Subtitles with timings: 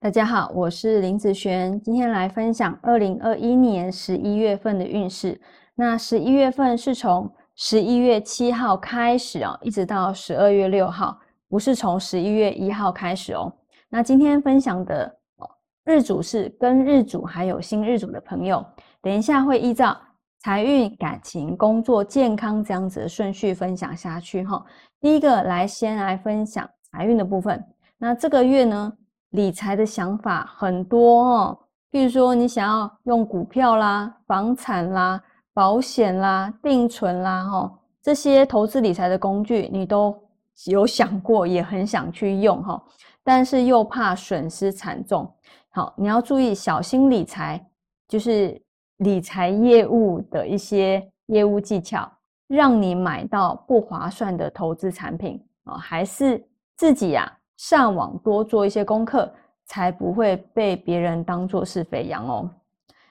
[0.00, 5.40] 大家好，我是林子璇，今天来分享二零二一年十一月份的运势。
[5.76, 13.52] 那十一月份是从十一月七号开始哦，一直到十二月六号，不是从十一月一号开始哦。
[13.90, 15.19] 那今天分享的
[15.84, 18.64] 日主是跟日主还有新日主的朋友，
[19.02, 19.96] 等一下会依照
[20.42, 24.64] 财运、感情、工作、健康这样子的顺序分享下去哈。
[25.00, 27.64] 第一个来先来分享财运的部分，
[27.98, 28.92] 那这个月呢？
[29.30, 31.58] 理财的想法很多哦，
[31.92, 35.22] 譬如说你想要用股票啦、房产啦、
[35.54, 40.20] 保险啦、定存啦，哈，这些投资理财的工具你都
[40.66, 42.82] 有想过，也很想去用哈，
[43.22, 45.32] 但是又怕损失惨重。
[45.72, 47.64] 好，你要注意小心理财，
[48.08, 48.60] 就是
[48.98, 52.10] 理财业务的一些业务技巧，
[52.48, 56.44] 让你买到不划算的投资产品啊，还是
[56.76, 57.32] 自己呀？
[57.56, 59.32] 上网多做一些功课，
[59.66, 62.50] 才不会被别人当作是肥羊哦。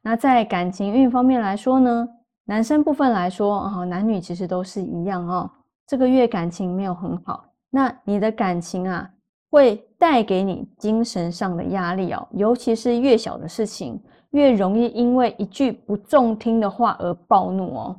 [0.00, 2.08] 那在感情运方面来说呢，
[2.44, 5.50] 男生部分来说啊，男女其实都是一样哦。
[5.88, 9.10] 这个月感情没有很好，那你的感情啊，
[9.54, 12.26] 会带给你精神上的压力哦。
[12.32, 17.96] 尤其是越小的事情，越容易因为一句不中听的话而暴怒哦。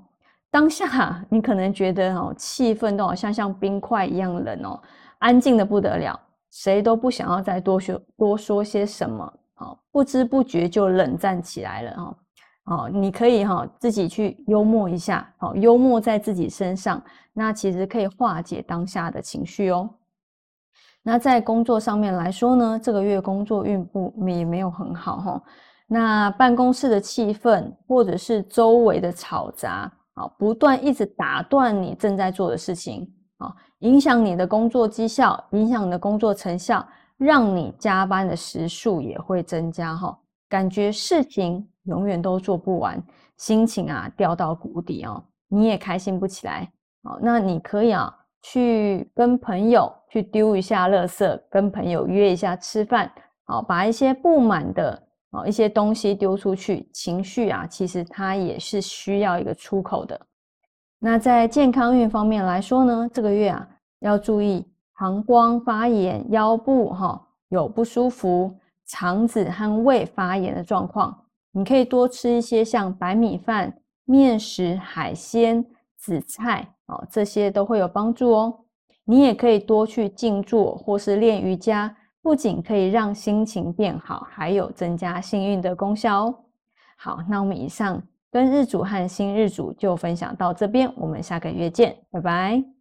[0.51, 4.77] 当下你可能觉得哦，气氛都好像像冰块一样冷哦，
[5.19, 6.19] 安静的不得了。
[6.51, 12.17] 谁都不想要再多说多说些什么，好，不知不觉就冷战起来了哈。
[12.65, 19.89] 哦，你可以哈自己去幽默一下，好，幽默在自己身上，那其实可以化解当下的情绪哦。
[21.07, 25.43] 那在工作上面来说呢，这个月工作运不也没有很好哈。
[25.87, 33.07] 那办公室的气氛或者是周围的吵杂，啊，不断一直打断你正在做的事情。
[33.37, 36.83] 啊，影响你的工作绩效，影响你的工作成效，
[37.17, 40.17] 让你加班的时数也会增加哈。
[40.49, 42.99] 感觉事情永远都做不完，
[43.37, 46.71] 心情啊掉到谷底哦，你也开心不起来。
[47.03, 48.11] 哦，那你可以啊
[48.47, 53.11] 去跟朋友去丢一下垃圾，跟朋友约一下吃饭，
[53.45, 55.01] 好，把一些不满的
[55.31, 60.19] 啊一些东西丢出去，情绪啊其实它也是需要一个出口的。
[60.99, 63.67] 那在健康运方面来说呢，这个月啊
[64.01, 64.63] 要注意
[64.95, 67.19] 膀胱发炎、腰部哈
[67.49, 71.19] 有不舒服、肠子和胃发炎的状况。
[71.51, 73.73] 你可以多吃一些像白米饭、
[74.05, 75.65] 面食、海鲜、
[76.05, 78.59] 紫菜哦，这些都会有帮助哦。
[79.05, 86.35] 你也可以多去静坐或是练瑜伽，不仅可以让心情变好，还有增加幸运的功效哦。
[86.95, 87.99] 好，那我们以上。
[88.31, 92.74] 跟日主和新日主就分享到这边，我们下个月见，拜拜。